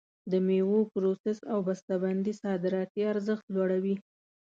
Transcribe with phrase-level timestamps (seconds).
[0.31, 3.95] د میوو پروسس او بسته بندي صادراتي ارزښت لوړوي.